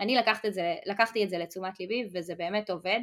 [0.00, 3.00] אני לקחת את זה, לקחתי את זה לתשומת ליבי, וזה באמת עובד.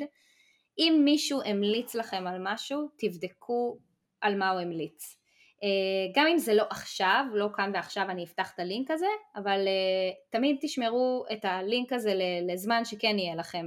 [0.77, 3.77] אם מישהו המליץ לכם על משהו, תבדקו
[4.21, 5.18] על מה הוא המליץ.
[5.63, 9.67] אה, גם אם זה לא עכשיו, לא כאן ועכשיו אני אפתח את הלינק הזה, אבל
[9.67, 12.13] אה, תמיד תשמרו את הלינק הזה
[12.47, 13.65] לזמן שכן יהיה לכם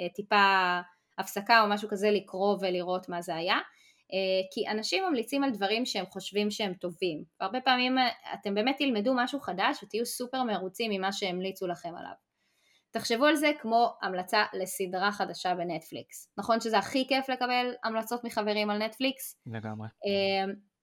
[0.00, 0.80] אה, טיפה
[1.18, 3.58] הפסקה או משהו כזה לקרוא ולראות מה זה היה.
[4.54, 7.24] כי אנשים ממליצים על דברים שהם חושבים שהם טובים.
[7.40, 7.96] והרבה פעמים
[8.34, 12.12] אתם באמת תלמדו משהו חדש ותהיו סופר מרוצים ממה שהמליצו לכם עליו.
[12.90, 16.32] תחשבו על זה כמו המלצה לסדרה חדשה בנטפליקס.
[16.38, 19.36] נכון שזה הכי כיף לקבל המלצות מחברים על נטפליקס?
[19.46, 19.88] לגמרי.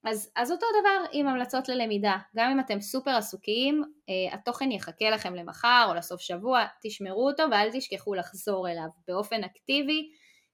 [0.03, 5.09] אז, אז אותו דבר עם המלצות ללמידה, גם אם אתם סופר עסוקים, אה, התוכן יחכה
[5.09, 10.09] לכם למחר או לסוף שבוע, תשמרו אותו ואל תשכחו לחזור אליו באופן אקטיבי,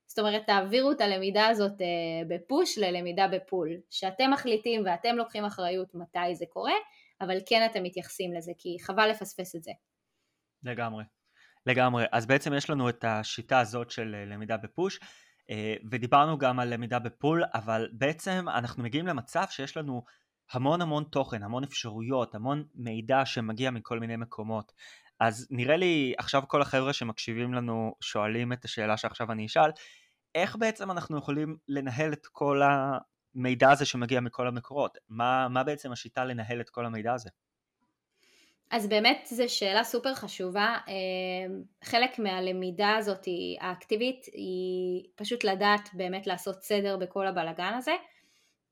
[0.07, 1.87] זאת אומרת תעבירו את הלמידה הזאת אה,
[2.29, 6.73] בפוש ללמידה בפול, שאתם מחליטים ואתם לוקחים אחריות מתי זה קורה,
[7.21, 9.71] אבל כן אתם מתייחסים לזה, כי חבל לפספס את זה.
[10.63, 11.03] לגמרי,
[11.65, 12.05] לגמרי.
[12.11, 14.99] אז בעצם יש לנו את השיטה הזאת של אה, למידה בפוש.
[15.49, 20.03] אה, ודיברנו גם על למידה בפול, אבל בעצם אנחנו מגיעים למצב שיש לנו
[20.51, 24.71] המון המון תוכן, המון אפשרויות, המון מידע שמגיע מכל מיני מקומות.
[25.19, 29.71] אז נראה לי עכשיו כל החבר'ה שמקשיבים לנו שואלים את השאלה שעכשיו אני אשאל,
[30.35, 34.97] איך בעצם אנחנו יכולים לנהל את כל המידע הזה שמגיע מכל המקורות?
[35.09, 37.29] מה, מה בעצם השיטה לנהל את כל המידע הזה?
[38.73, 40.77] אז באמת זו שאלה סופר חשובה.
[40.87, 43.25] אמ, חלק מהלמידה הזאת
[43.59, 47.91] האקטיבית היא פשוט לדעת באמת לעשות סדר בכל הבלגן הזה,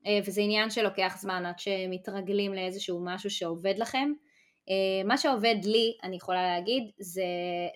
[0.06, 4.12] אה, וזה עניין שלוקח זמן עד שמתרגלים לאיזשהו משהו שעובד לכם.
[4.68, 7.24] אה, מה שעובד לי, אני יכולה להגיד, זה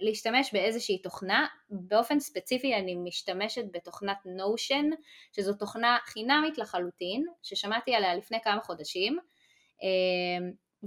[0.01, 1.47] להשתמש באיזושהי תוכנה.
[1.71, 4.95] באופן ספציפי אני משתמשת בתוכנת Notion,
[5.33, 9.19] שזו תוכנה חינמית לחלוטין, ששמעתי עליה לפני כמה חודשים.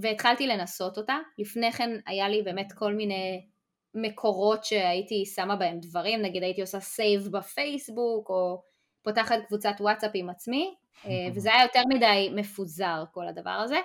[0.00, 1.18] אמ, והתחלתי לנסות אותה.
[1.38, 3.46] לפני כן היה לי באמת כל מיני
[3.94, 8.62] מקורות שהייתי שמה בהם דברים, נגיד הייתי עושה סייב בפייסבוק, או
[9.02, 10.74] פותחת קבוצת וואטסאפ עם עצמי,
[11.06, 13.78] אה, וזה היה יותר מדי מפוזר כל הדבר הזה.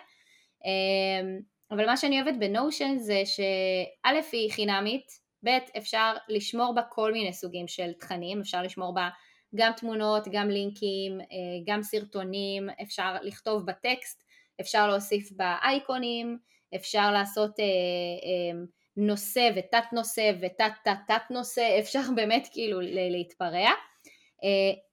[0.65, 1.38] אה,
[1.71, 7.34] אבל מה שאני אוהבת בנושן זה שא' היא חינמית, ב', אפשר לשמור בה כל מיני
[7.34, 9.10] סוגים של תכנים, אפשר לשמור בה
[9.56, 14.23] גם תמונות, גם לינקים, אה, גם סרטונים, אפשר לכתוב בטקסט,
[14.62, 16.38] אפשר להוסיף בה אייקונים,
[16.76, 18.60] אפשר לעשות אה, אה,
[18.98, 23.70] נושא ותת נושא ותת תת תת נושא, אפשר באמת כאילו להתפרע.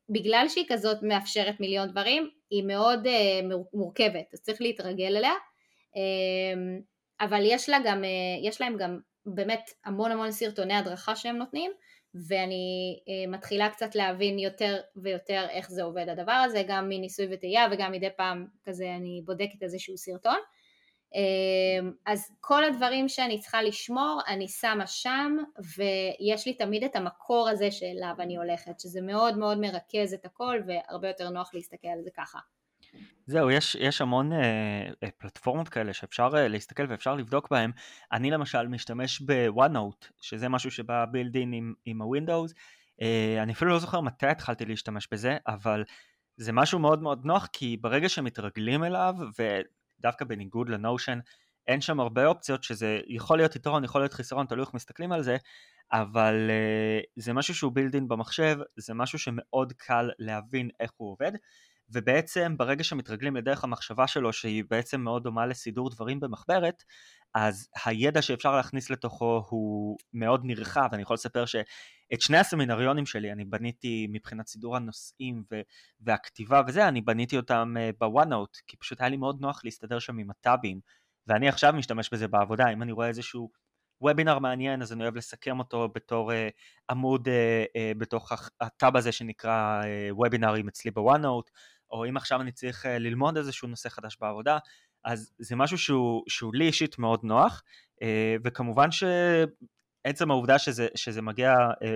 [0.08, 3.06] בגלל שהיא כזאת מאפשרת מיליון דברים, היא מאוד
[3.74, 5.32] מורכבת, אז צריך להתרגל אליה.
[7.20, 8.04] אבל יש, לה גם,
[8.42, 11.72] יש להם גם באמת המון המון סרטוני הדרכה שהם נותנים,
[12.14, 17.66] ואני אה, מתחילה קצת להבין יותר ויותר איך זה עובד הדבר הזה, גם מניסוי וטעייה
[17.72, 20.38] וגם מדי פעם כזה אני בודקת איזשהו סרטון.
[21.14, 25.36] אה, אז כל הדברים שאני צריכה לשמור אני שמה שם
[25.76, 30.60] ויש לי תמיד את המקור הזה שאליו אני הולכת, שזה מאוד מאוד מרכז את הכל
[30.66, 32.38] והרבה יותר נוח להסתכל על זה ככה.
[33.26, 37.70] זהו, יש, יש המון אה, אה, פלטפורמות כאלה שאפשר אה, להסתכל ואפשר לבדוק בהן.
[38.12, 42.52] אני למשל משתמש ב-OneNote, שזה משהו שבא בילדין עם, עם ה-Windows.
[43.02, 45.84] אה, אני אפילו לא זוכר מתי התחלתי להשתמש בזה, אבל
[46.36, 51.18] זה משהו מאוד מאוד נוח, כי ברגע שמתרגלים אליו, ודווקא בניגוד לנושן,
[51.66, 55.22] אין שם הרבה אופציות, שזה יכול להיות יתרון, יכול להיות חיסרון, תלוי איך מסתכלים על
[55.22, 55.36] זה,
[55.92, 61.32] אבל uh, זה משהו שהוא בילדין במחשב, זה משהו שמאוד קל להבין איך הוא עובד.
[61.92, 66.82] ובעצם ברגע שמתרגלים לדרך המחשבה שלו שהיא בעצם מאוד דומה לסידור דברים במחברת,
[67.34, 73.32] אז הידע שאפשר להכניס לתוכו הוא מאוד נרחב, אני יכול לספר שאת שני הסמינריונים שלי
[73.32, 75.60] אני בניתי מבחינת סידור הנושאים ו-
[76.00, 80.18] והכתיבה וזה, אני בניתי אותם אה, בוואנאוט, כי פשוט היה לי מאוד נוח להסתדר שם
[80.18, 80.80] עם הטאבים,
[81.26, 83.50] ואני עכשיו משתמש בזה בעבודה, אם אני רואה איזשהו
[84.02, 86.34] וובינר מעניין אז אני אוהב לסכם אותו בתור uh,
[86.90, 91.50] עמוד uh, uh, בתוך הטאב הזה שנקרא וובינרים אצלי בוואנאוט,
[91.92, 94.58] או אם עכשיו אני צריך אה, ללמוד איזשהו נושא חדש בעבודה,
[95.04, 97.62] אז זה משהו שהוא, שהוא לי אישית מאוד נוח,
[98.02, 101.52] אה, וכמובן שעצם העובדה שזה, שזה מגיע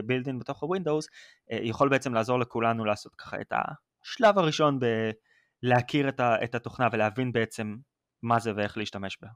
[0.06, 1.06] בילדין אה, בתוך הווינדוס,
[1.50, 4.78] יכול בעצם לעזור לכולנו לעשות ככה את השלב הראשון
[5.62, 7.76] בלהכיר את, את התוכנה ולהבין בעצם
[8.22, 9.28] מה זה ואיך להשתמש בה.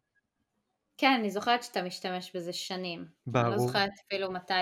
[1.01, 3.05] כן, אני זוכרת שאתה משתמש בזה שנים.
[3.27, 3.47] ברור.
[3.47, 4.55] אני לא זוכרת אפילו מתי,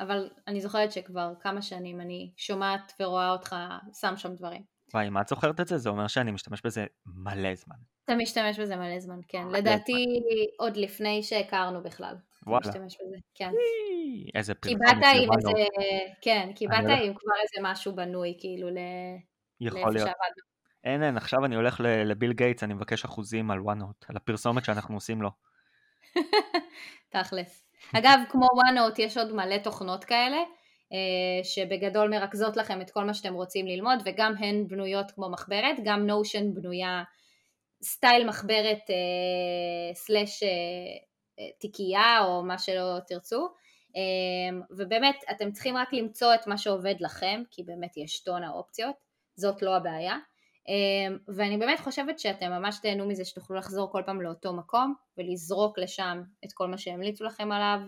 [0.00, 3.56] אבל אני זוכרת שכבר כמה שנים אני שומעת ורואה אותך
[4.00, 4.62] שם שם דברים.
[4.94, 7.76] וואי, אם את זוכרת את זה, זה אומר שאני משתמש בזה מלא זמן.
[8.04, 9.48] אתה משתמש בזה מלא זמן, כן.
[9.48, 10.04] לדעתי
[10.58, 12.14] עוד לפני שהכרנו בכלל.
[12.46, 12.60] וואלה.
[12.68, 13.50] משתמש בזה, כן.
[14.34, 14.80] איזה פרסומת.
[14.80, 15.50] כי באת עם איזה,
[16.22, 18.68] כן, כי באת עם כבר איזה משהו בנוי, כאילו,
[19.60, 20.08] יכול להיות.
[20.84, 24.94] אין, אין, עכשיו אני הולך לביל גייטס, אני מבקש אחוזים על OneNote, על הפרסומת שאנחנו
[24.94, 25.30] עושים לו.
[27.12, 27.64] תכלס.
[27.96, 30.38] אגב, כמו OneNote יש עוד מלא תוכנות כאלה,
[30.92, 35.76] אה, שבגדול מרכזות לכם את כל מה שאתם רוצים ללמוד וגם הן בנויות כמו מחברת,
[35.84, 37.02] גם Notion בנויה
[37.82, 40.48] סטייל מחברת אה, slash אה,
[41.60, 43.48] תיקייה או מה שלא תרצו.
[44.70, 48.94] ובאמת אתם צריכים רק למצוא את מה שעובד לכם כי באמת יש טון האופציות,
[49.36, 50.16] זאת לא הבעיה
[51.28, 56.22] ואני באמת חושבת שאתם ממש תהנו מזה שתוכלו לחזור כל פעם לאותו מקום ולזרוק לשם
[56.44, 57.80] את כל מה שהמליצו לכם עליו,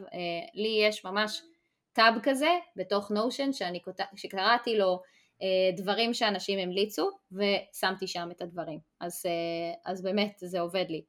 [0.55, 1.43] לי יש ממש
[1.93, 3.51] טאב כזה בתוך נושן
[4.17, 5.03] שקראתי לו
[5.43, 11.03] אה, דברים שאנשים המליצו ושמתי שם את הדברים אז, אה, אז באמת זה עובד לי.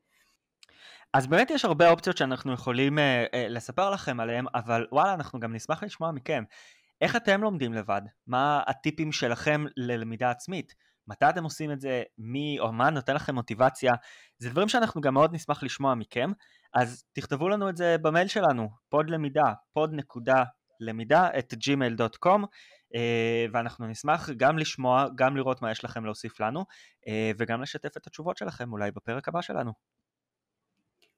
[1.14, 5.40] אז באמת יש הרבה אופציות שאנחנו יכולים אה, אה, לספר לכם עליהן אבל וואלה אנחנו
[5.40, 6.44] גם נשמח לשמוע מכם
[7.02, 8.02] איך אתם לומדים לבד?
[8.28, 10.76] מה הטיפים שלכם ללמידה עצמית?
[11.12, 12.04] מתי אתם עושים את זה?
[12.18, 13.92] מי או מה נותן לכם מוטיבציה?
[14.38, 16.32] זה דברים שאנחנו גם מאוד נשמח לשמוע מכם
[16.74, 20.44] אז תכתבו לנו את זה במייל שלנו pod למידה pod נקודה
[20.80, 22.46] למידה at gmail.com
[22.96, 26.66] אה, ואנחנו נשמח גם לשמוע, גם לראות מה יש לכם להוסיף לנו
[27.08, 29.72] אה, וגם לשתף את התשובות שלכם אולי בפרק הבא שלנו.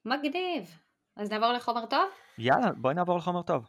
[0.06, 0.77] מגניב.
[1.17, 2.10] אז נעבור לחומר טוב?
[2.38, 3.67] יאללה, בואי נעבור לחומר טוב.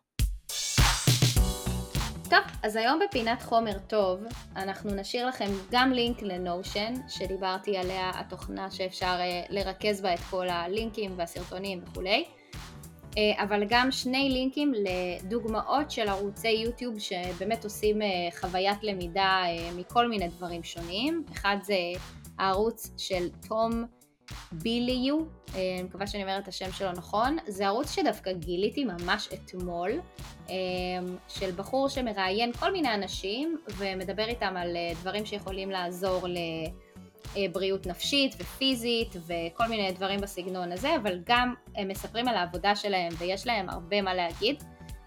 [2.35, 4.21] טוב, אז היום בפינת חומר טוב
[4.57, 10.49] אנחנו נשאיר לכם גם לינק לנושן שדיברתי עליה, התוכנה שאפשר אה, לרכז בה את כל
[10.49, 12.25] הלינקים והסרטונים וכולי.
[13.19, 18.09] אה, אבל גם שני לינקים לדוגמאות של ערוצי יוטיוב שבאמת עושים אה,
[18.41, 19.43] חוויית למידה
[19.77, 21.25] מכל מיני דברים שונים.
[21.33, 21.77] אחד זה
[22.39, 23.85] הערוץ של תום
[24.53, 25.19] ביליו,
[25.55, 29.91] אני מקווה שאני אומרת את השם שלו נכון, זה ערוץ שדווקא גיליתי ממש אתמול,
[31.29, 36.37] של בחור שמראיין כל מיני אנשים ומדבר איתם על דברים שיכולים לעזור ל...
[37.37, 42.77] אה, בריאות נפשית ופיזית וכל מיני דברים בסגנון הזה, אבל גם הם מספרים על העבודה
[42.77, 44.63] שלהם ויש להם הרבה מה להגיד,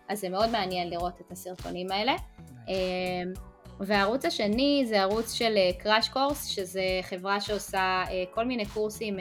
[0.09, 2.15] אז זה מאוד מעניין לראות את הסרטונים האלה.
[2.70, 2.74] אה,
[3.80, 9.18] והערוץ השני זה ערוץ של Crash Course, שזה חברה שעושה כל מיני קורסים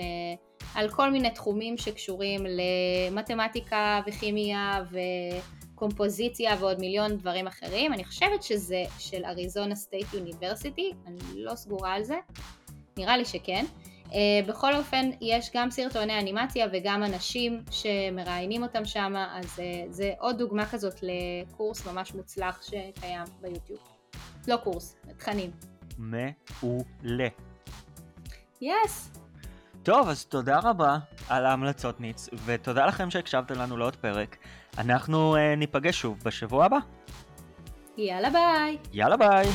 [0.74, 4.84] על כל מיני תחומים שקשורים למתמטיקה וכימיה
[5.74, 7.92] וקומפוזיציה ועוד מיליון דברים אחרים.
[7.92, 12.16] אני חושבת שזה של Arizona State University, אני לא סגורה על זה,
[12.96, 13.64] נראה לי שכן.
[14.06, 14.12] Uh,
[14.46, 20.38] בכל אופן, יש גם סרטוני אנימציה וגם אנשים שמראיינים אותם שם, אז uh, זה עוד
[20.38, 23.95] דוגמה כזאת לקורס ממש מוצלח שקיים ביוטיוב.
[24.48, 25.50] לא קורס, תכנים.
[25.98, 27.28] מעולה.
[28.60, 29.10] Yes.
[29.14, 29.18] Yes.
[29.82, 34.36] טוב, אז תודה רבה על ההמלצות ניץ, ותודה לכם שהקשבתם לנו לעוד פרק.
[34.78, 36.78] אנחנו uh, ניפגש שוב בשבוע הבא.
[37.96, 38.78] יאללה ביי.
[38.92, 39.46] יאללה ביי.